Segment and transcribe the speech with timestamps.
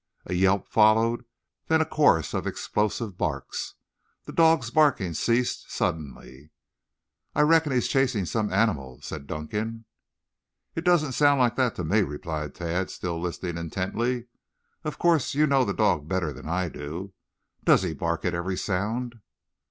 [0.25, 1.25] A yelp followed,
[1.67, 3.75] then a chorus of explosive barks.
[4.23, 6.49] The dog's barking ceased suddenly.
[7.35, 9.85] "I reckon he's chasing some animal," said Dunkan.
[10.73, 14.25] "It didn't sound like that to me," replied Tad, still listening intently.
[14.83, 17.63] "Of course you know the dog better than do I.
[17.63, 19.19] Does he bark at every sound?"